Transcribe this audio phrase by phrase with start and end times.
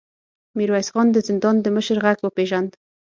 [0.57, 2.71] ميرويس خان د زندان د مشر غږ وپېژاند.